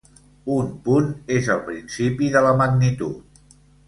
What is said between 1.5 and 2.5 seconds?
el principi de